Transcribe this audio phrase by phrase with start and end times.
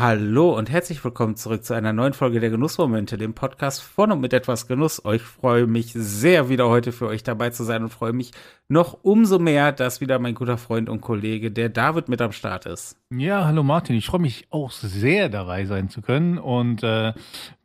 [0.00, 4.20] Hallo und herzlich willkommen zurück zu einer neuen Folge der Genussmomente, dem Podcast von und
[4.20, 5.02] mit etwas Genuss.
[5.12, 8.30] Ich freue mich sehr, wieder heute für euch dabei zu sein und freue mich
[8.68, 12.64] noch umso mehr, dass wieder mein guter Freund und Kollege, der David, mit am Start
[12.64, 12.96] ist.
[13.10, 13.96] Ja, hallo Martin.
[13.96, 16.38] Ich freue mich auch sehr dabei sein zu können.
[16.38, 17.12] Und äh,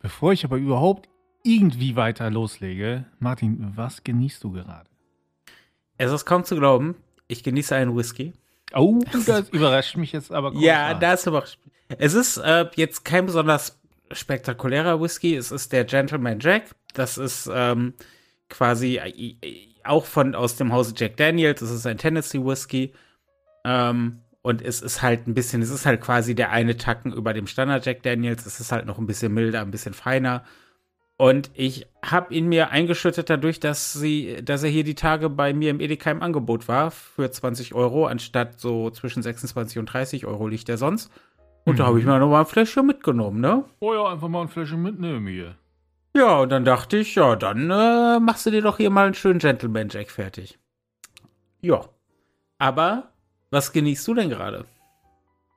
[0.00, 1.08] bevor ich aber überhaupt
[1.44, 4.90] irgendwie weiter loslege, Martin, was genießt du gerade?
[5.98, 6.96] Es ist kaum zu glauben,
[7.28, 8.32] ich genieße einen Whisky.
[8.74, 10.64] Oh, das überrascht mich jetzt aber kurz.
[10.64, 11.73] Ja, das überrascht mich.
[11.98, 13.80] Es ist äh, jetzt kein besonders
[14.10, 15.36] spektakulärer Whisky.
[15.36, 16.74] Es ist der Gentleman Jack.
[16.94, 17.94] Das ist ähm,
[18.48, 19.36] quasi äh,
[19.84, 21.62] auch von aus dem Hause Jack Daniels.
[21.62, 22.92] Es ist ein Tennessee Whisky.
[23.64, 27.32] Ähm, und es ist halt ein bisschen, es ist halt quasi der eine Tacken über
[27.32, 28.44] dem Standard Jack Daniels.
[28.44, 30.44] Es ist halt noch ein bisschen milder, ein bisschen feiner.
[31.16, 35.54] Und ich habe ihn mir eingeschüttet dadurch, dass sie, dass er hier die Tage bei
[35.54, 40.26] mir im Edeka im Angebot war für 20 Euro, anstatt so zwischen 26 und 30
[40.26, 41.10] Euro liegt er sonst.
[41.64, 41.76] Und mhm.
[41.78, 43.64] da habe ich mir noch mal ein Fläschchen mitgenommen, ne?
[43.80, 45.56] Oh ja, einfach mal ein Fläschchen mitnehmen hier.
[46.16, 49.14] Ja, und dann dachte ich, ja, dann äh, machst du dir doch hier mal einen
[49.14, 50.58] schönen Gentleman Jack fertig.
[51.60, 51.86] Ja.
[52.58, 53.10] Aber
[53.50, 54.66] was genießt du denn gerade?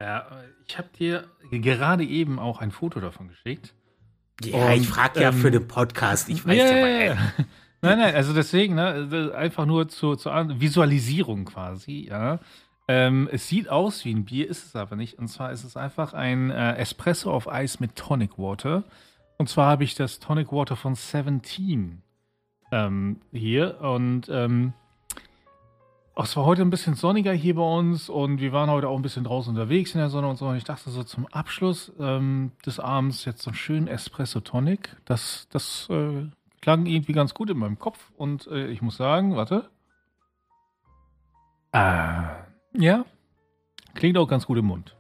[0.02, 0.28] Ja,
[0.68, 3.74] ich habe dir gerade eben auch ein Foto davon geschickt.
[4.44, 6.30] Ja, und, ich frage ja ähm, für den Podcast.
[6.30, 7.18] Ich weiß yeah, ja, ja, ja.
[7.82, 12.40] Nein, nein, also deswegen, ne, einfach nur zur, zur Visualisierung quasi, ja.
[12.88, 15.20] Ähm, es sieht aus wie ein Bier, ist es aber nicht.
[15.20, 18.84] Und zwar ist es einfach ein äh, Espresso auf Eis mit Tonic Water.
[19.38, 22.02] Und zwar habe ich das Tonic Water von 17
[22.72, 23.82] ähm, hier.
[23.82, 24.74] Und ähm,
[26.16, 29.04] es war heute ein bisschen sonniger hier bei uns und wir waren heute auch ein
[29.04, 30.48] bisschen draußen unterwegs in der Sonne und so.
[30.48, 34.96] Und ich dachte so zum Abschluss ähm, des Abends jetzt so einen schönen Espresso Tonic.
[35.04, 36.26] Das, das äh,
[36.62, 38.12] klang irgendwie ganz gut in meinem Kopf.
[38.16, 39.70] Und äh, ich muss sagen, warte.
[41.74, 43.06] Ah ja.
[43.96, 44.96] Klingt auch ganz gut im Mund.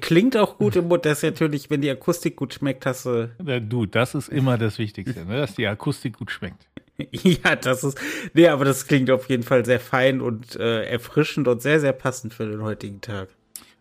[0.00, 3.28] Klingt auch gut im Mund, das ist natürlich, wenn die Akustik gut schmeckt, hast du.
[3.60, 5.36] Du, das ist immer das Wichtigste, ne?
[5.36, 6.66] dass die Akustik gut schmeckt.
[7.10, 8.00] ja, das ist.
[8.32, 11.92] Nee, aber das klingt auf jeden Fall sehr fein und äh, erfrischend und sehr, sehr
[11.92, 13.28] passend für den heutigen Tag.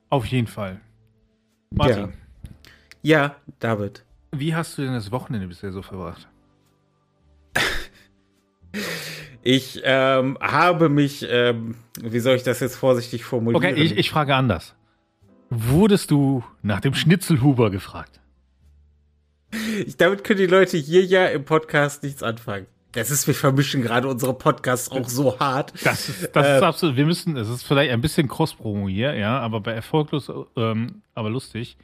[0.09, 0.81] Auf jeden Fall.
[1.71, 2.13] Martin.
[3.01, 4.03] Ja, ja David.
[4.31, 6.27] Wie hast du denn das Wochenende bisher so verbracht?
[9.41, 13.63] Ich ähm, habe mich, ähm, wie soll ich das jetzt vorsichtig formulieren?
[13.63, 14.75] Okay, ich, ich frage anders.
[15.49, 18.19] Wurdest du nach dem Schnitzelhuber gefragt?
[19.85, 22.67] Ich, damit können die Leute hier ja im Podcast nichts anfangen.
[22.91, 25.73] Das ist, wir vermischen gerade unsere Podcasts auch so hart.
[25.83, 29.13] Das ist, das äh, ist absolut, wir müssen, es ist vielleicht ein bisschen Cross-Promo hier,
[29.13, 31.77] ja, aber bei Erfolglos, ähm, aber lustig,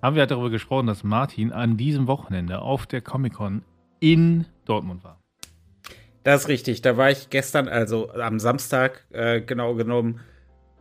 [0.00, 3.62] haben wir halt darüber gesprochen, dass Martin an diesem Wochenende auf der Comic-Con
[4.00, 5.18] in Dortmund war.
[6.28, 6.82] Das ist richtig.
[6.82, 10.20] Da war ich gestern, also am Samstag äh, genau genommen.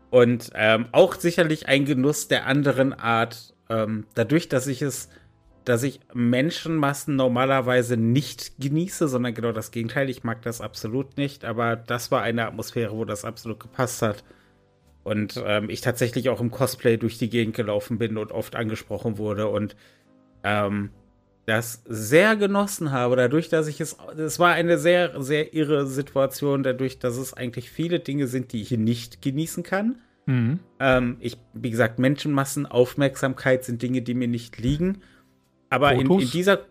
[0.09, 3.55] Und ähm, auch sicherlich ein Genuss der anderen Art.
[3.69, 5.07] Ähm, dadurch, dass ich es,
[5.63, 10.09] dass ich Menschenmassen normalerweise nicht genieße, sondern genau das Gegenteil.
[10.09, 11.45] Ich mag das absolut nicht.
[11.45, 14.25] Aber das war eine Atmosphäre, wo das absolut gepasst hat.
[15.05, 19.17] Und ähm, ich tatsächlich auch im Cosplay durch die Gegend gelaufen bin und oft angesprochen
[19.17, 19.47] wurde.
[19.47, 19.77] Und
[20.43, 20.89] ähm,
[21.47, 26.61] das sehr genossen habe, dadurch, dass ich es, es war eine sehr, sehr irre Situation,
[26.61, 29.95] dadurch, dass es eigentlich viele Dinge sind, die ich nicht genießen kann.
[30.25, 30.59] Mhm.
[30.81, 34.99] Ähm, ich, wie gesagt, Menschenmassen, Aufmerksamkeit sind Dinge, die mir nicht liegen.
[35.69, 36.65] Aber in, in, dieser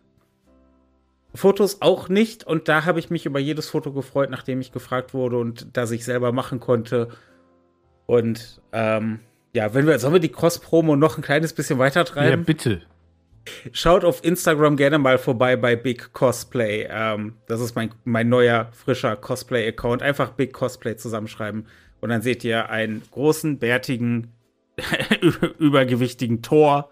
[1.34, 2.44] Fotos auch nicht.
[2.44, 5.90] Und da habe ich mich über jedes Foto gefreut, nachdem ich gefragt wurde und das
[5.90, 7.08] ich selber machen konnte.
[8.04, 9.20] Und ähm,
[9.54, 12.40] ja, wenn wir, sollen wir die Cross-Promo noch ein kleines bisschen weiter treiben?
[12.40, 12.82] Ja, bitte.
[13.72, 16.86] Schaut auf Instagram gerne mal vorbei bei Big Cosplay.
[16.90, 20.02] Ähm, das ist mein, mein neuer, frischer Cosplay-Account.
[20.02, 21.66] Einfach Big Cosplay zusammenschreiben.
[22.00, 24.32] Und dann seht ihr einen großen, bärtigen,
[25.58, 26.90] übergewichtigen Tor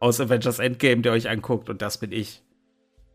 [0.00, 1.68] aus Avengers Endgame, der euch anguckt.
[1.68, 2.42] Und das bin ich.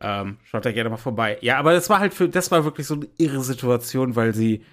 [0.01, 1.37] Ähm, schaut da gerne mal vorbei.
[1.41, 4.63] Ja, aber das war halt für, das war wirklich so eine irre Situation, weil sie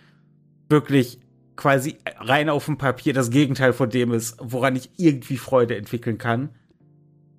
[0.69, 1.21] wirklich
[1.55, 6.19] quasi rein auf dem Papier das Gegenteil von dem ist, woran ich irgendwie Freude entwickeln
[6.19, 6.51] kann.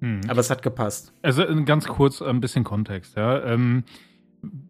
[0.01, 0.21] Mhm.
[0.27, 1.13] Aber es hat gepasst.
[1.21, 3.42] Also äh, ganz kurz ein bisschen Kontext, ja.
[3.44, 3.83] Ähm,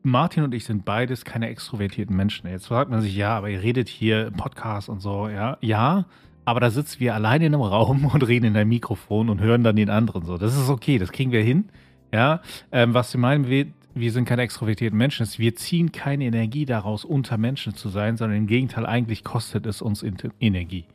[0.04, 2.50] Martin und ich sind beides keine extrovertierten Menschen.
[2.50, 5.57] Jetzt fragt man sich, ja, aber ihr redet hier im Podcast und so, ja.
[5.62, 6.06] Ja,
[6.44, 9.63] aber da sitzen wir alleine in einem Raum und reden in ein Mikrofon und hören
[9.63, 10.38] dann den anderen so.
[10.38, 11.69] Das ist okay, das kriegen wir hin.
[12.13, 12.42] Ja,
[12.74, 16.66] ähm, was sie meinen, wir, wir sind keine extrovertierten Menschen, ist, wir ziehen keine Energie
[16.66, 20.04] daraus, unter Menschen zu sein, sondern im Gegenteil, eigentlich kostet es uns
[20.42, 20.86] Energie.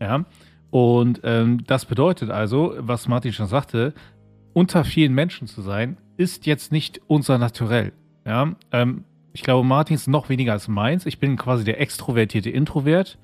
[0.00, 0.24] Ja,
[0.70, 3.92] und ähm, das bedeutet also, was Martin schon sagte,
[4.52, 7.92] unter vielen Menschen zu sein, ist jetzt nicht unser Naturell.
[8.26, 11.06] Ja, ähm, ich glaube, Martin ist noch weniger als meins.
[11.06, 13.18] Ich bin quasi der extrovertierte Introvert.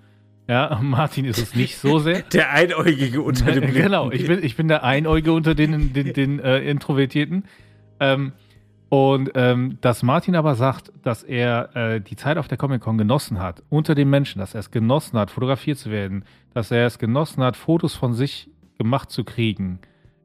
[0.48, 2.22] Ja, Martin ist es nicht so sehr.
[2.32, 3.82] Der Einäugige unter dem Blinden.
[3.82, 7.44] Genau, ich bin, ich bin der Einäugige unter den, den, den äh, Introvertierten.
[7.98, 8.32] Ähm,
[8.96, 13.40] und ähm, dass Martin aber sagt, dass er äh, die Zeit auf der Comic-Con genossen
[13.40, 16.98] hat, unter den Menschen, dass er es genossen hat, fotografiert zu werden, dass er es
[16.98, 18.48] genossen hat, Fotos von sich
[18.78, 19.80] gemacht zu kriegen,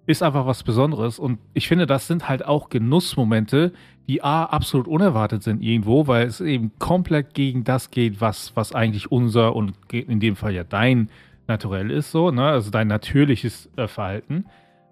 [0.06, 1.20] ist einfach was Besonderes.
[1.20, 3.74] Und ich finde, das sind halt auch Genussmomente,
[4.08, 8.74] die A, absolut unerwartet sind irgendwo, weil es eben komplett gegen das geht, was, was
[8.74, 11.10] eigentlich unser und in dem Fall ja dein
[11.46, 12.46] Naturell ist, so, ne?
[12.46, 14.46] also dein natürliches äh, Verhalten.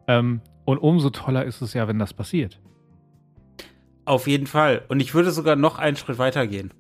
[0.06, 2.60] Ähm, und umso toller ist es ja, wenn das passiert.
[4.10, 4.82] Auf jeden Fall.
[4.88, 6.74] Und ich würde sogar noch einen Schritt weiter gehen.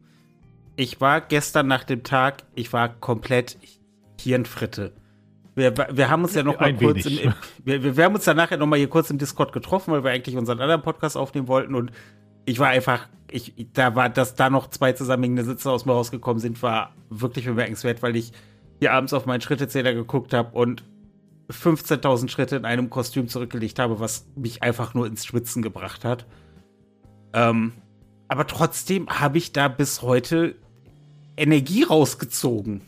[0.75, 3.55] Ich war gestern nach dem Tag, ich war komplett
[4.19, 4.93] Hirnfritte.
[5.53, 7.25] Wir, wir haben uns ja noch mal Ein kurz wenig.
[7.25, 7.33] im,
[7.63, 10.09] wir, wir haben uns dann nachher noch mal hier kurz im Discord getroffen, weil wir
[10.09, 11.91] eigentlich unseren anderen Podcast aufnehmen wollten und
[12.45, 16.39] ich war einfach, ich, da war, dass da noch zwei zusammenhängende Sitze aus mir rausgekommen
[16.39, 18.31] sind, war wirklich bemerkenswert, weil ich
[18.79, 20.83] hier abends auf meinen Schrittezähler geguckt habe und
[21.51, 26.25] 15.000 Schritte in einem Kostüm zurückgelegt habe, was mich einfach nur ins Schwitzen gebracht hat.
[27.33, 27.73] Ähm,
[28.27, 30.55] aber trotzdem habe ich da bis heute
[31.35, 32.81] Energie rausgezogen.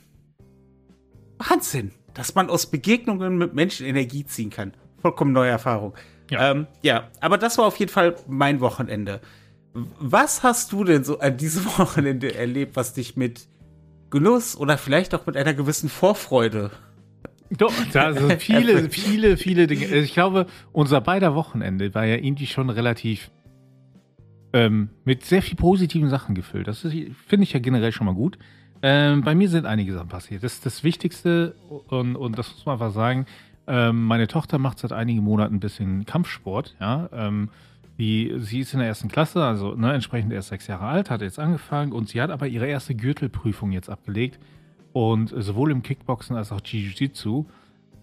[1.37, 4.73] Wahnsinn, dass man aus Begegnungen mit Menschen Energie ziehen kann.
[5.01, 5.95] Vollkommen neue Erfahrung.
[6.29, 6.51] Ja.
[6.51, 9.21] Ähm, ja, aber das war auf jeden Fall mein Wochenende.
[9.73, 13.47] Was hast du denn so an diesem Wochenende erlebt, was dich mit
[14.09, 16.71] Genuss oder vielleicht auch mit einer gewissen Vorfreude
[17.49, 19.85] Doch, da sind viele, viele, viele Dinge.
[19.85, 23.31] Also Ich glaube, unser beider Wochenende war ja irgendwie schon relativ
[24.53, 26.67] ähm, mit sehr viel positiven Sachen gefüllt.
[26.67, 26.95] Das ist-
[27.27, 28.37] finde ich ja generell schon mal gut.
[28.83, 30.43] Ähm, bei mir sind einige Sachen passiert.
[30.43, 31.55] Das, das Wichtigste,
[31.89, 33.25] und, und das muss man einfach sagen,
[33.67, 36.75] ähm, meine Tochter macht seit einigen Monaten ein bisschen Kampfsport.
[36.79, 37.07] Ja?
[37.13, 37.49] Ähm,
[37.99, 41.21] die, sie ist in der ersten Klasse, also ne, entsprechend erst sechs Jahre alt, hat
[41.21, 44.39] jetzt angefangen und sie hat aber ihre erste Gürtelprüfung jetzt abgelegt.
[44.93, 47.45] Und sowohl im Kickboxen als auch Jiu-Jitsu.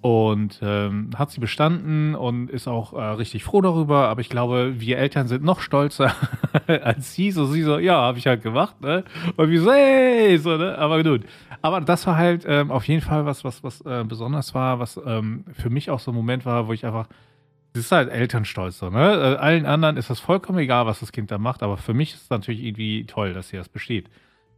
[0.00, 4.08] Und ähm, hat sie bestanden und ist auch äh, richtig froh darüber.
[4.08, 6.14] Aber ich glaube, wir Eltern sind noch stolzer
[6.66, 7.32] als sie.
[7.32, 8.80] So, sie so, ja, habe ich halt gemacht.
[8.80, 9.02] Ne?
[9.36, 10.78] Und wir so, hey, so, ne?
[10.78, 11.24] Aber gut.
[11.62, 15.00] Aber das war halt ähm, auf jeden Fall was, was, was äh, besonders war, was
[15.04, 17.08] ähm, für mich auch so ein Moment war, wo ich einfach,
[17.72, 18.90] das ist halt Elternstolz ne?
[18.92, 22.14] Äh, allen anderen ist das vollkommen egal, was das Kind da macht, aber für mich
[22.14, 24.08] ist es natürlich irgendwie toll, dass hier das besteht.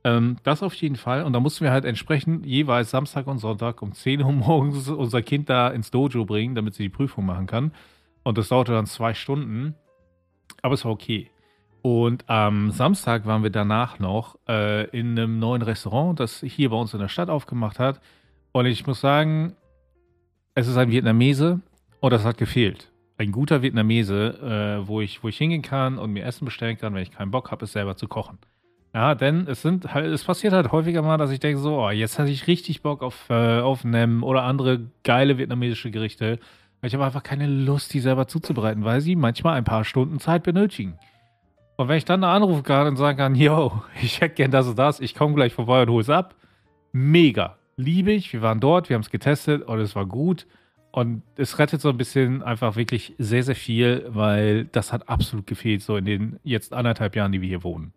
[0.02, 1.24] Ähm, das auf jeden Fall.
[1.24, 5.22] Und da mussten wir halt entsprechend jeweils Samstag und Sonntag um 10 Uhr morgens unser
[5.22, 7.72] Kind da ins Dojo bringen, damit sie die Prüfung machen kann.
[8.22, 9.74] Und das dauerte dann zwei Stunden.
[10.62, 11.30] Aber es war okay.
[11.82, 16.76] Und am Samstag waren wir danach noch äh, in einem neuen Restaurant, das hier bei
[16.76, 18.00] uns in der Stadt aufgemacht hat.
[18.52, 19.56] Und ich muss sagen,
[20.54, 21.60] es ist ein Vietnamese
[22.00, 22.92] und das hat gefehlt.
[23.16, 26.94] Ein guter Vietnamese, äh, wo, ich, wo ich hingehen kann und mir Essen bestellen kann,
[26.94, 28.38] wenn ich keinen Bock habe, es selber zu kochen.
[28.92, 31.90] Ja, denn es sind halt, es passiert halt häufiger mal, dass ich denke so, oh,
[31.90, 36.40] jetzt hatte ich richtig Bock auf, äh, auf Nem oder andere geile vietnamesische Gerichte.
[36.82, 40.42] Ich habe einfach keine Lust, die selber zuzubereiten, weil sie manchmal ein paar Stunden Zeit
[40.42, 40.98] benötigen.
[41.76, 44.66] Und wenn ich dann eine anrufen kann und sagen kann, yo, ich hätte gern das
[44.66, 46.34] und das, ich komme gleich vorbei und hole es ab.
[46.92, 47.56] Mega.
[47.76, 48.32] Liebe ich.
[48.32, 50.46] Wir waren dort, wir haben es getestet und es war gut.
[50.90, 55.46] Und es rettet so ein bisschen einfach wirklich sehr, sehr viel, weil das hat absolut
[55.46, 57.92] gefehlt, so in den jetzt anderthalb Jahren, die wir hier wohnen.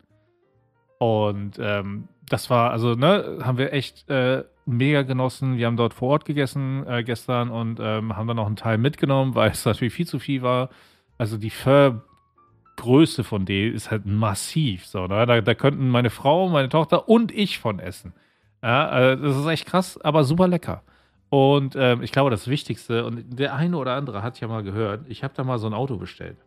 [1.03, 5.57] Und ähm, das war, also, ne, haben wir echt äh, mega genossen.
[5.57, 8.77] Wir haben dort vor Ort gegessen äh, gestern und ähm, haben dann noch einen Teil
[8.77, 10.69] mitgenommen, weil es natürlich viel zu viel war.
[11.17, 14.85] Also die Vergröße von denen ist halt massiv.
[14.85, 15.25] So, ne?
[15.25, 18.13] da, da könnten meine Frau, meine Tochter und ich von essen.
[18.61, 20.83] Ja, äh, das ist echt krass, aber super lecker.
[21.29, 25.01] Und ähm, ich glaube, das Wichtigste, und der eine oder andere hat ja mal gehört,
[25.09, 26.37] ich habe da mal so ein Auto bestellt.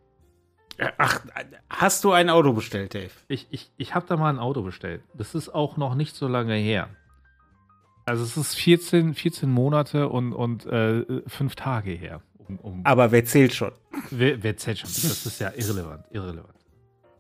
[0.98, 1.20] Ach,
[1.70, 3.10] hast du ein Auto bestellt, Dave?
[3.28, 5.02] Ich, ich, ich habe da mal ein Auto bestellt.
[5.14, 6.88] Das ist auch noch nicht so lange her.
[8.04, 12.20] Also es ist 14, 14 Monate und, und äh, fünf Tage her.
[12.38, 13.72] Um, um, Aber wer zählt schon?
[14.10, 14.88] wer, wer zählt schon?
[14.90, 16.54] Das ist ja irrelevant, irrelevant.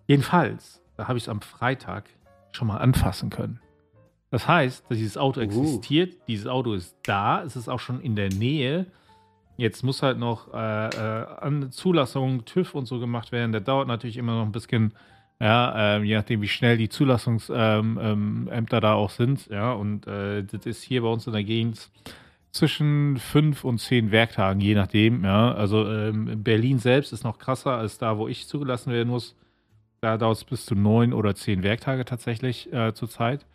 [0.06, 2.04] Jedenfalls, da habe ich es am Freitag
[2.52, 3.60] schon mal anfassen können.
[4.30, 5.44] Das heißt, dass dieses Auto Uh.
[5.44, 8.86] existiert, dieses Auto ist da, es ist auch schon in der Nähe.
[9.56, 13.52] Jetzt muss halt noch äh, äh, Zulassung, TÜV und so gemacht werden.
[13.52, 14.92] Der dauert natürlich immer noch ein bisschen,
[15.40, 19.46] ja, ähm, je nachdem, wie schnell die Zulassungs-Ämter ähm, ähm, da auch sind.
[19.48, 21.90] Ja, und äh, das ist hier bei uns in der Gegend
[22.52, 25.24] zwischen fünf und zehn Werktagen, je nachdem.
[25.24, 29.08] Ja, also ähm, in Berlin selbst ist noch krasser als da, wo ich zugelassen werden
[29.08, 29.36] muss.
[30.00, 33.46] Da dauert es bis zu neun oder zehn Werktage tatsächlich äh, zurzeit.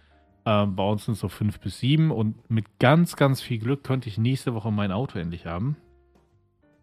[0.46, 3.84] Ähm, bei uns sind es so fünf bis sieben und mit ganz, ganz viel Glück
[3.84, 5.76] könnte ich nächste Woche mein Auto endlich haben.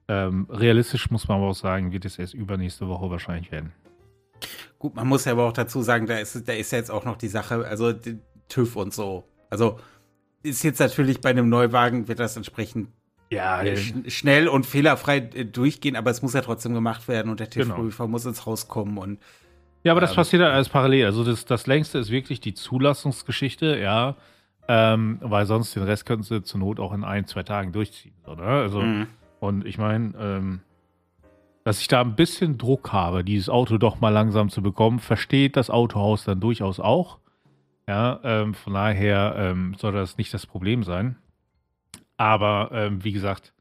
[0.09, 3.73] Ähm, realistisch muss man aber auch sagen, wird es erst übernächste Woche wahrscheinlich werden.
[4.79, 7.05] Gut, man muss ja aber auch dazu sagen, da ist, da ist ja jetzt auch
[7.05, 9.25] noch die Sache, also die TÜV und so.
[9.51, 9.79] Also
[10.43, 12.89] ist jetzt natürlich bei einem Neuwagen, wird das entsprechend
[13.31, 17.31] ja, äh, sch schnell und fehlerfrei äh, durchgehen, aber es muss ja trotzdem gemacht werden
[17.31, 18.13] und der TÜV-Prüfer genau.
[18.13, 19.19] muss ins Haus kommen und
[19.85, 21.07] ja, aber das ähm, passiert halt alles parallel.
[21.07, 24.17] Also das, das längste ist wirklich die Zulassungsgeschichte, ja.
[24.71, 28.13] Ähm, weil sonst den Rest könnten sie zur Not auch in ein, zwei Tagen durchziehen.
[28.27, 28.43] So, ne?
[28.43, 29.07] Also, mhm.
[29.41, 30.61] Und ich meine, ähm,
[31.65, 35.57] dass ich da ein bisschen Druck habe, dieses Auto doch mal langsam zu bekommen, versteht
[35.57, 37.19] das Autohaus dann durchaus auch.
[37.87, 41.17] Ja, ähm, von daher ähm, soll das nicht das Problem sein.
[42.17, 43.53] Aber ähm, wie gesagt,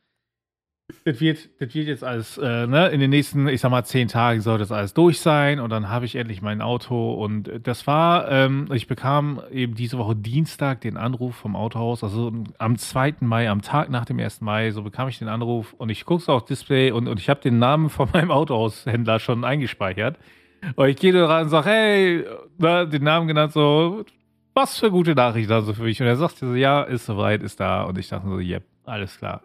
[1.04, 4.08] das wird, das wird jetzt alles, äh, ne, in den nächsten, ich sag mal, zehn
[4.08, 7.88] Tagen soll das alles durch sein und dann habe ich endlich mein Auto und das
[7.88, 13.16] war, ähm, ich bekam eben diese Woche Dienstag den Anruf vom Autohaus, also am 2.
[13.20, 14.40] Mai, am Tag nach dem 1.
[14.40, 17.42] Mai, so bekam ich den Anruf und ich gucke auf Display und, und ich habe
[17.42, 20.18] den Namen von meinem Autohaushändler schon eingespeichert
[20.78, 22.26] und ich gehe da rein und sage, hey,
[22.60, 24.06] ne, den Namen genannt, so,
[24.54, 27.60] was für gute Nachrichten also für mich und er sagt so, ja, ist soweit, ist
[27.60, 29.42] da und ich dachte so, yep, alles klar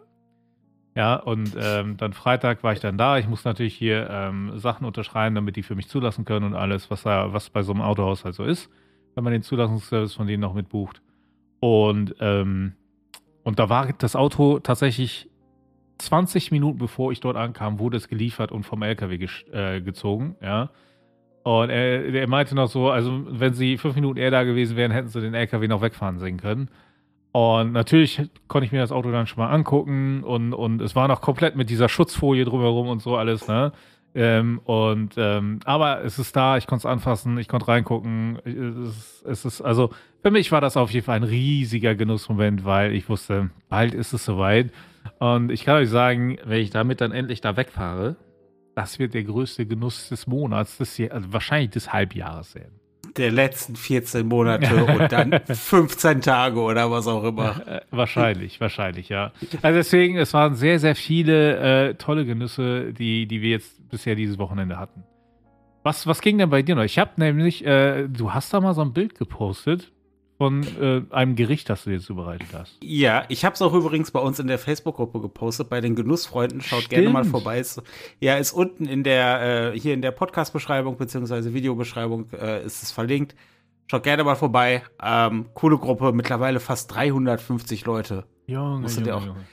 [0.95, 3.17] ja, und ähm, dann Freitag war ich dann da.
[3.17, 6.91] Ich muss natürlich hier ähm, Sachen unterschreiben, damit die für mich zulassen können und alles,
[6.91, 8.69] was da, was bei so einem Autohaus halt so ist,
[9.15, 11.01] wenn man den Zulassungsservice von denen noch mitbucht.
[11.59, 12.73] Und, ähm,
[13.43, 15.29] und da war das Auto tatsächlich
[15.97, 20.69] 20 Minuten bevor ich dort ankam, wurde es geliefert und vom LKW äh, gezogen, ja.
[21.43, 24.91] Und er, er meinte noch so, also wenn sie fünf Minuten eher da gewesen wären,
[24.91, 26.69] hätten sie den LKW noch wegfahren sehen können.
[27.33, 31.07] Und natürlich konnte ich mir das Auto dann schon mal angucken und, und es war
[31.07, 33.71] noch komplett mit dieser Schutzfolie drumherum und so alles, ne?
[34.13, 38.37] Ähm, und ähm, aber es ist da, ich konnte es anfassen, ich konnte reingucken.
[38.45, 39.89] Es, es, ist, also
[40.21, 44.13] für mich war das auf jeden Fall ein riesiger Genussmoment, weil ich wusste, bald ist
[44.13, 44.71] es soweit.
[45.17, 48.15] Und ich kann euch sagen, wenn ich damit dann endlich da wegfahre,
[48.75, 52.82] das wird der größte Genuss des Monats, des, also wahrscheinlich des Halbjahres werden
[53.17, 57.67] der letzten 14 Monate und dann 15 Tage oder was auch immer.
[57.67, 59.31] Äh, wahrscheinlich, wahrscheinlich, ja.
[59.61, 64.15] Also deswegen, es waren sehr, sehr viele äh, tolle Genüsse, die, die wir jetzt bisher
[64.15, 65.03] dieses Wochenende hatten.
[65.83, 66.83] Was, was ging denn bei dir noch?
[66.83, 69.91] Ich habe nämlich, äh, du hast da mal so ein Bild gepostet
[70.37, 72.77] von äh, einem Gericht, das du dir zubereitet hast.
[72.81, 76.61] Ja, ich habe es auch übrigens bei uns in der Facebook-Gruppe gepostet, bei den Genussfreunden.
[76.61, 76.89] Schaut Stimmt.
[76.89, 77.59] gerne mal vorbei.
[77.59, 77.81] Ist,
[78.19, 82.91] ja, ist unten in der, äh, hier in der Podcast-Beschreibung beziehungsweise Videobeschreibung äh, ist es
[82.91, 83.35] verlinkt.
[83.87, 84.83] Schaut gerne mal vorbei.
[85.01, 88.25] Ähm, coole Gruppe, mittlerweile fast 350 Leute.
[88.47, 89.25] Junge, Junge, auch.
[89.25, 89.45] Junge.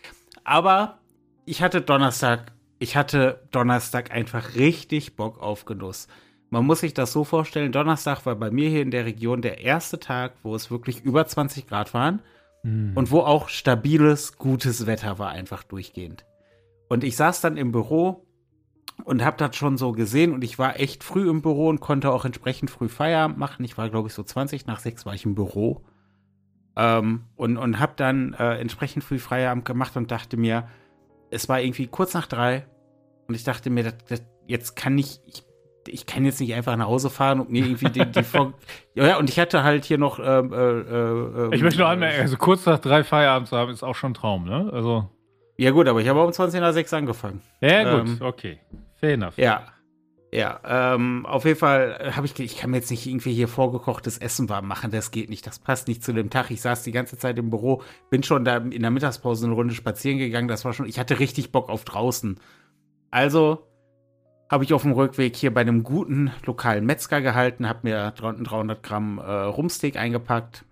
[0.45, 0.99] Aber
[1.45, 6.09] ich hatte Donnerstag, ich hatte Donnerstag einfach richtig Bock auf Genuss.
[6.51, 9.61] Man muss sich das so vorstellen, Donnerstag war bei mir hier in der Region der
[9.61, 12.23] erste Tag, wo es wirklich über 20 Grad waren
[12.65, 12.93] mhm.
[12.97, 16.27] und wo auch stabiles, gutes Wetter war einfach durchgehend.
[16.89, 18.27] Und ich saß dann im Büro
[19.05, 22.11] und habe das schon so gesehen und ich war echt früh im Büro und konnte
[22.11, 23.65] auch entsprechend früh Feierabend machen.
[23.65, 25.85] Ich war, glaube ich, so 20 nach 6 war ich im Büro
[26.77, 30.69] ähm, und, und habe dann äh, entsprechend früh Feierabend gemacht und dachte mir,
[31.31, 32.67] es war irgendwie kurz nach drei
[33.29, 35.45] und ich dachte mir, das, das, jetzt kann ich, ich
[35.91, 38.55] ich kann jetzt nicht einfach nach Hause fahren und mir irgendwie die, die Vor
[38.95, 40.19] Ja, und ich hatte halt hier noch.
[40.19, 43.83] Ähm, äh, äh, ich möchte nur anmerken, also kurz nach drei Feierabend zu haben, ist
[43.83, 44.71] auch schon ein Traum, ne?
[44.73, 45.09] Also.
[45.57, 47.43] Ja, gut, aber ich habe um 20 nach 6 angefangen.
[47.61, 48.61] Ja, gut, ähm, okay.
[48.97, 49.37] Fair enough.
[49.37, 49.65] Ja.
[50.33, 54.17] Ja, ähm, auf jeden Fall habe ich, ich kann mir jetzt nicht irgendwie hier vorgekochtes
[54.19, 56.53] Essen warm machen, das geht nicht, das passt nicht zu dem Tag.
[56.53, 59.75] Ich saß die ganze Zeit im Büro, bin schon da in der Mittagspause eine Runde
[59.75, 62.39] spazieren gegangen, das war schon, ich hatte richtig Bock auf draußen.
[63.11, 63.67] Also
[64.51, 68.83] habe ich auf dem Rückweg hier bei einem guten lokalen Metzger gehalten, habe mir 300
[68.83, 70.65] Gramm äh, Rumsteak eingepackt,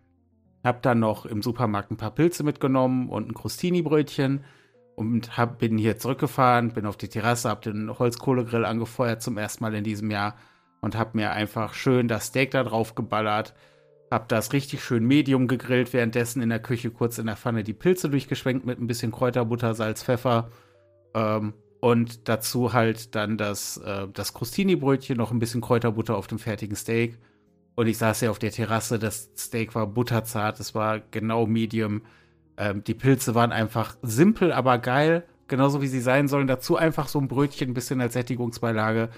[0.65, 4.43] habe dann noch im Supermarkt ein paar Pilze mitgenommen und ein Crostini-Brötchen
[4.97, 9.63] und hab, bin hier zurückgefahren, bin auf die Terrasse, habe den Holzkohlegrill angefeuert zum ersten
[9.63, 10.35] Mal in diesem Jahr
[10.81, 13.55] und habe mir einfach schön das Steak da drauf geballert,
[14.11, 17.75] habe das richtig schön medium gegrillt, währenddessen in der Küche kurz in der Pfanne die
[17.75, 20.51] Pilze durchgeschwenkt mit ein bisschen Kräuterbutter, Salz, Pfeffer
[21.15, 26.39] ähm, und dazu halt dann das, äh, das Crostini-Brötchen, noch ein bisschen Kräuterbutter auf dem
[26.39, 27.19] fertigen Steak.
[27.77, 32.03] Und ich saß ja auf der Terrasse, das Steak war butterzart, es war genau medium.
[32.57, 36.49] Ähm, die Pilze waren einfach simpel, aber geil, genauso wie sie sein sollen.
[36.49, 39.11] Dazu einfach so ein Brötchen, ein bisschen als Sättigungsbeilage.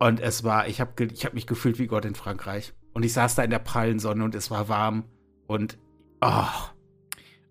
[0.00, 2.72] Und es war, ich habe ich hab mich gefühlt wie Gott in Frankreich.
[2.94, 5.04] Und ich saß da in der prallen Sonne und es war warm.
[5.46, 5.78] Und,
[6.20, 6.44] oh,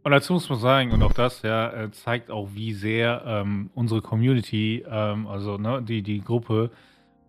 [0.07, 3.69] und dazu muss man sagen, und auch das ja, äh, zeigt auch, wie sehr ähm,
[3.75, 6.71] unsere Community, ähm, also ne, die, die Gruppe,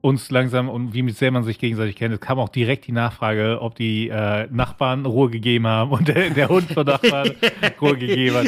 [0.01, 2.15] uns langsam und wie sehr man sich gegenseitig kennt.
[2.15, 6.31] Es kam auch direkt die Nachfrage, ob die äh, Nachbarn Ruhe gegeben haben und der,
[6.31, 7.33] der Hund von Nachbarn
[7.81, 8.47] Ruhe gegeben hat.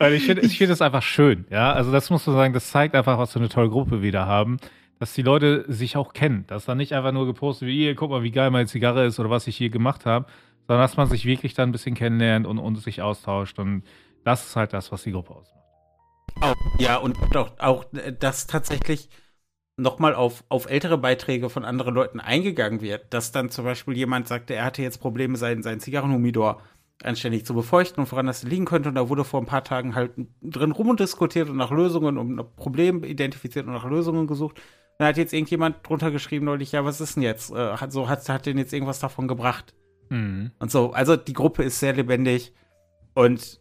[0.00, 1.44] Weil ich finde ich find das einfach schön.
[1.48, 4.10] Ja, also das muss man sagen, das zeigt einfach, was für eine tolle Gruppe wir
[4.10, 4.56] da haben.
[4.98, 6.44] Dass die Leute sich auch kennen.
[6.48, 9.20] Dass da nicht einfach nur gepostet wird, hier, guck mal, wie geil meine Zigarre ist
[9.20, 10.26] oder was ich hier gemacht habe,
[10.70, 13.58] sondern dass man sich wirklich dann ein bisschen kennenlernt und, und sich austauscht.
[13.58, 13.82] Und
[14.22, 15.64] das ist halt das, was die Gruppe ausmacht.
[16.42, 17.86] Auch, ja, und auch, auch
[18.20, 19.08] das tatsächlich
[19.76, 24.28] nochmal auf, auf ältere Beiträge von anderen Leuten eingegangen wird, dass dann zum Beispiel jemand
[24.28, 26.62] sagte, er hatte jetzt Probleme, seinen, seinen Zigarrenhumidor
[27.02, 28.90] anständig zu befeuchten und woran das liegen könnte.
[28.90, 32.46] Und da wurde vor ein paar Tagen halt drin rumdiskutiert und nach Lösungen und nach
[32.54, 34.62] Problemen identifiziert und nach Lösungen gesucht.
[34.98, 37.50] Dann hat jetzt irgendjemand drunter geschrieben neulich, ja, was ist denn jetzt?
[37.50, 39.74] Äh, hat, so, hat, hat denn jetzt irgendwas davon gebracht?
[40.10, 40.50] Mhm.
[40.58, 42.52] Und so, also die Gruppe ist sehr lebendig
[43.14, 43.60] und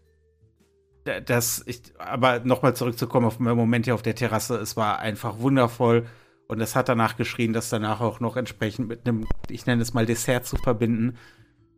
[1.26, 5.40] das, ich, aber nochmal zurückzukommen auf meinen Moment hier auf der Terrasse, es war einfach
[5.40, 6.06] wundervoll
[6.48, 9.94] und es hat danach geschrien, das danach auch noch entsprechend mit einem, ich nenne es
[9.94, 11.18] mal Dessert zu verbinden,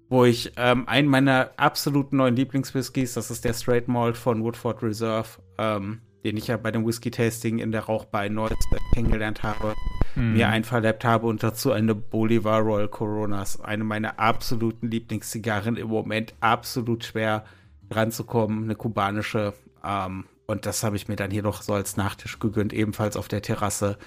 [0.09, 4.83] wo ich ähm, einen meiner absoluten neuen Lieblingswhiskys, das ist der Straight Malt von Woodford
[4.83, 8.53] Reserve, ähm, den ich ja bei dem Whisky-Tasting in der Rauchbar in Neuss
[8.93, 9.73] kennengelernt habe,
[10.13, 10.33] hm.
[10.33, 16.33] mir einverleibt habe und dazu eine Bolivar Royal Coronas, eine meiner absoluten Lieblingszigarren im Moment,
[16.39, 17.45] absolut schwer
[17.89, 19.53] ranzukommen, eine kubanische.
[19.83, 23.27] Ähm, und das habe ich mir dann hier noch so als Nachtisch gegönnt, ebenfalls auf
[23.27, 23.97] der Terrasse.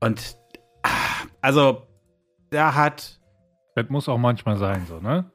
[0.00, 0.36] Und
[0.82, 1.86] ah, also,
[2.50, 3.20] da hat.
[3.74, 5.30] Das muss auch manchmal sein, so, ne?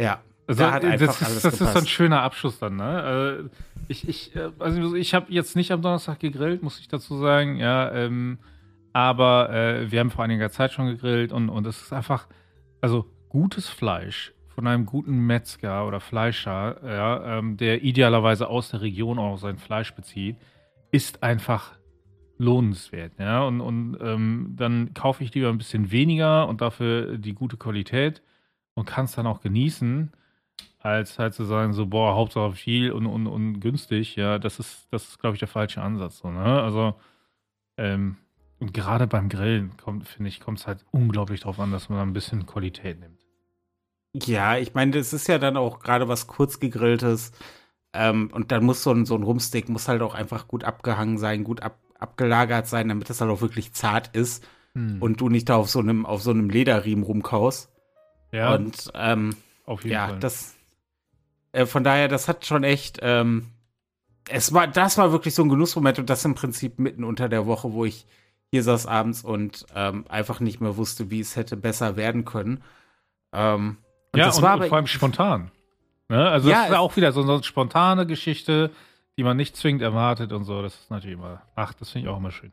[0.00, 0.20] Ja.
[0.48, 3.48] Also, da das, ist, das ist, ein schöner Abschluss dann, ne?
[3.48, 3.48] Äh,
[3.88, 7.56] ich, ich, äh, also ich habe jetzt nicht am Donnerstag gegrillt, muss ich dazu sagen,
[7.56, 7.90] ja.
[7.92, 8.38] Ähm,
[8.92, 12.28] aber äh, wir haben vor einiger Zeit schon gegrillt und, und es ist einfach,
[12.80, 18.80] also gutes Fleisch von einem guten Metzger oder Fleischer, ja, ähm, der idealerweise aus der
[18.80, 20.36] Region auch sein Fleisch bezieht,
[20.92, 21.74] ist einfach
[22.38, 23.12] lohnenswert.
[23.18, 23.42] Ja?
[23.42, 28.22] Und, und ähm, dann kaufe ich lieber ein bisschen weniger und dafür die gute Qualität
[28.74, 30.12] und kann es dann auch genießen,
[30.80, 34.16] als halt zu sagen, so, boah, Hauptsache viel und, und, und günstig.
[34.16, 36.18] Ja, das ist, das ist, glaube ich, der falsche Ansatz.
[36.18, 36.62] So, ne?
[36.62, 36.94] Also,
[37.76, 38.16] ähm,
[38.58, 41.98] und gerade beim Grillen kommt, finde ich, kommt es halt unglaublich darauf an, dass man
[41.98, 43.20] ein bisschen Qualität nimmt.
[44.14, 47.32] Ja, ich meine, das ist ja dann auch gerade was kurz gegrilltes.
[47.92, 51.18] Ähm, und dann muss so ein, so ein Rumsteak muss halt auch einfach gut abgehangen
[51.18, 55.02] sein, gut ab, abgelagert sein, damit das halt auch wirklich zart ist hm.
[55.02, 57.70] und du nicht da auf so einem, auf so einem Lederriemen rumkaust.
[58.32, 58.54] Ja.
[58.54, 60.20] Und ähm, auf jeden ja, Fall.
[60.20, 60.56] das
[61.56, 63.46] äh, von daher, das hat schon echt, ähm,
[64.28, 67.46] es war, das war wirklich so ein Genussmoment und das im Prinzip mitten unter der
[67.46, 68.06] Woche, wo ich
[68.50, 72.62] hier saß abends und ähm, einfach nicht mehr wusste, wie es hätte besser werden können.
[73.32, 73.78] Ähm,
[74.12, 75.50] und ja, das und, war und vor allem spontan.
[76.08, 76.28] Ne?
[76.28, 78.70] Also ja, das ist auch wieder so eine spontane Geschichte,
[79.16, 80.60] die man nicht zwingend erwartet und so.
[80.60, 82.52] Das ist natürlich immer, ach, das finde ich auch immer schön.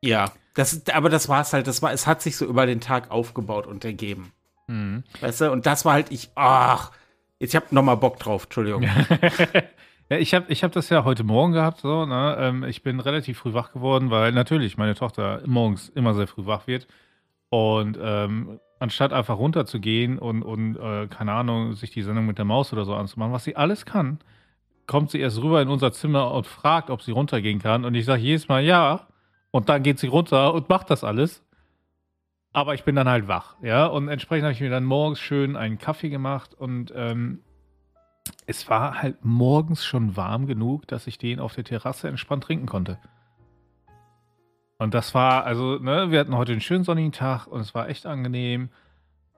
[0.00, 1.68] Ja, das, aber das war es halt.
[1.68, 4.32] Das war, es hat sich so über den Tag aufgebaut und ergeben.
[4.72, 5.04] Mhm.
[5.20, 6.92] Weißt du, und das war halt ich, ach,
[7.38, 8.82] jetzt hab noch mal Bock drauf, Entschuldigung.
[10.08, 12.36] ja, ich habe ich hab das ja heute Morgen gehabt, so, ne?
[12.38, 16.46] Ähm, ich bin relativ früh wach geworden, weil natürlich meine Tochter morgens immer sehr früh
[16.46, 16.86] wach wird.
[17.50, 22.46] Und ähm, anstatt einfach runterzugehen und, und äh, keine Ahnung, sich die Sendung mit der
[22.46, 24.20] Maus oder so anzumachen, was sie alles kann,
[24.86, 27.84] kommt sie erst rüber in unser Zimmer und fragt, ob sie runtergehen kann.
[27.84, 29.06] Und ich sage jedes Mal ja.
[29.50, 31.42] Und dann geht sie runter und macht das alles.
[32.52, 33.86] Aber ich bin dann halt wach, ja.
[33.86, 37.40] Und entsprechend habe ich mir dann morgens schön einen Kaffee gemacht und ähm,
[38.46, 42.66] es war halt morgens schon warm genug, dass ich den auf der Terrasse entspannt trinken
[42.66, 42.98] konnte.
[44.78, 47.88] Und das war, also, ne, wir hatten heute einen schönen sonnigen Tag und es war
[47.88, 48.70] echt angenehm.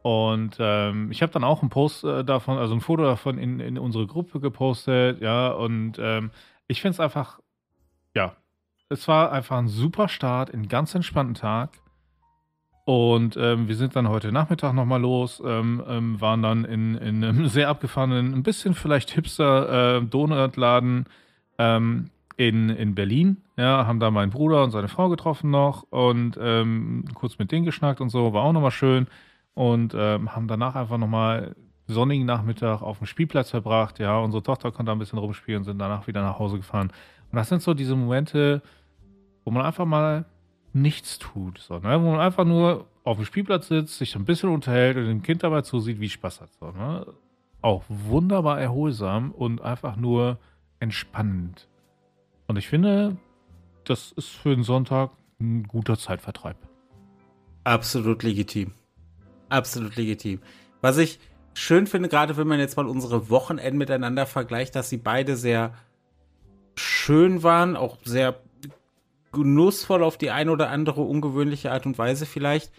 [0.03, 3.61] Und ähm, ich habe dann auch einen Post äh, davon, also ein Foto davon in,
[3.61, 6.31] in unsere Gruppe gepostet, ja, und ähm,
[6.67, 7.41] ich finde es einfach,
[8.15, 8.37] ja,
[8.89, 11.79] es war einfach ein super Start, einen ganz entspannten Tag.
[12.85, 17.25] Und ähm, wir sind dann heute Nachmittag nochmal los, ähm, ähm, waren dann in, in
[17.25, 21.07] einem sehr abgefahrenen, ein bisschen vielleicht hipster äh, Donutladen
[21.59, 23.39] ähm, in, in Berlin.
[23.57, 27.65] Ja, haben da meinen Bruder und seine Frau getroffen noch und ähm, kurz mit denen
[27.65, 29.07] geschnackt und so, war auch nochmal schön.
[29.55, 31.55] Und ähm, haben danach einfach nochmal
[31.87, 33.99] sonnigen Nachmittag auf dem Spielplatz verbracht.
[33.99, 36.93] Ja, unsere Tochter konnte ein bisschen rumspielen und sind danach wieder nach Hause gefahren.
[37.31, 38.63] Und das sind so diese Momente,
[39.45, 40.25] wo man einfach mal
[40.75, 42.03] nichts tut, so, ne?
[42.03, 45.43] wo man einfach nur auf dem Spielplatz sitzt, sich ein bisschen unterhält und dem Kind
[45.43, 46.51] dabei zusieht, wie Spaß hat.
[46.59, 47.07] So, ne?
[47.63, 50.39] Auch wunderbar erholsam und einfach nur
[50.81, 51.69] entspannend.
[52.47, 53.17] Und ich finde,
[53.85, 56.57] das ist für einen Sonntag ein guter Zeitvertreib.
[57.63, 58.73] Absolut legitim.
[59.49, 60.41] Absolut legitim.
[60.81, 61.19] Was ich
[61.55, 65.73] schön finde, gerade wenn man jetzt mal unsere Wochenenden miteinander vergleicht, dass sie beide sehr
[66.77, 68.41] schön waren, auch sehr
[69.35, 72.73] genussvoll auf die eine oder andere ungewöhnliche Art und Weise vielleicht,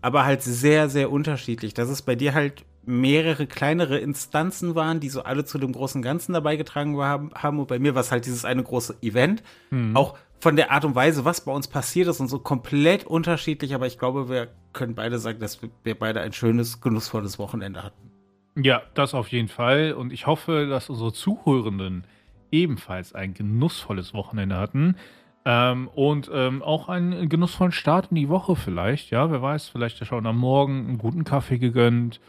[0.00, 1.74] aber halt sehr, sehr unterschiedlich.
[1.74, 6.02] Dass es bei dir halt mehrere kleinere Instanzen waren, die so alle zu dem großen
[6.02, 9.42] Ganzen dabei getragen haben, und bei mir war es halt dieses eine große Event.
[9.70, 9.96] Mhm.
[9.96, 13.74] Auch von der Art und Weise, was bei uns passiert ist und so komplett unterschiedlich,
[13.74, 18.10] aber ich glaube, wir können beide sagen, dass wir beide ein schönes, genussvolles Wochenende hatten.
[18.56, 19.92] Ja, das auf jeden Fall.
[19.92, 22.04] Und ich hoffe, dass unsere Zuhörenden
[22.50, 24.96] ebenfalls ein genussvolles Wochenende hatten.
[25.44, 29.10] Ähm, und ähm, auch einen genussvollen Start in die Woche vielleicht.
[29.10, 32.20] Ja, wer weiß, vielleicht schon am Morgen einen guten Kaffee gegönnt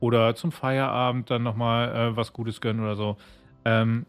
[0.00, 3.16] oder zum Feierabend dann nochmal äh, was Gutes gönnen oder so.
[3.64, 4.06] Ähm,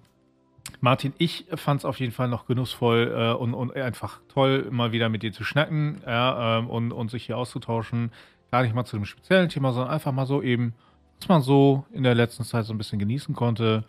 [0.81, 4.91] Martin, ich fand es auf jeden Fall noch genussvoll äh, und, und, einfach toll, mal
[4.91, 8.11] wieder mit dir zu schnacken ja, ähm, und, und sich hier auszutauschen.
[8.51, 10.73] Gar nicht mal zu einem speziellen Thema, sondern einfach mal so eben,
[11.19, 13.83] was man so in der letzten Zeit so ein bisschen genießen konnte.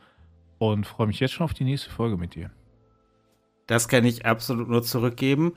[0.58, 2.50] Und freue mich jetzt schon auf die nächste Folge mit dir.
[3.70, 5.52] Das kann ich absolut nur zurückgeben.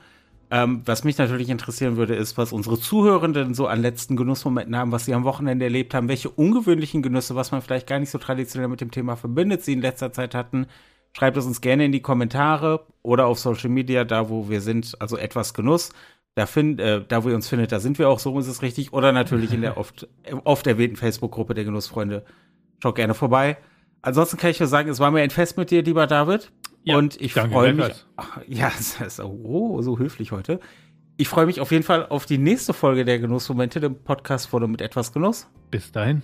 [0.48, 4.92] Ähm, was mich natürlich interessieren würde, ist, was unsere Zuhörenden so an letzten Genussmomenten haben,
[4.92, 8.18] was sie am Wochenende erlebt haben, welche ungewöhnlichen Genüsse, was man vielleicht gar nicht so
[8.18, 10.68] traditionell mit dem Thema verbindet, sie in letzter Zeit hatten.
[11.12, 14.94] Schreibt es uns gerne in die Kommentare oder auf Social Media, da wo wir sind,
[15.00, 15.90] also etwas Genuss.
[16.36, 18.62] Da, find, äh, da wo ihr uns findet, da sind wir auch, so ist es
[18.62, 18.92] richtig.
[18.92, 20.06] Oder natürlich in der oft,
[20.44, 22.24] oft erwähnten Facebook-Gruppe der Genussfreunde.
[22.80, 23.56] Schaut gerne vorbei.
[24.02, 26.52] Ansonsten kann ich nur sagen, es war mir ein Fest mit dir, lieber David.
[26.84, 28.04] Ja, und ich freue mich.
[28.16, 30.60] Ach, ja, es ist oh, so höflich heute.
[31.16, 34.70] Ich freue mich auf jeden Fall auf die nächste Folge der Genussmomente, dem Podcast von
[34.70, 35.48] mit etwas Genuss.
[35.70, 36.22] Bis dahin.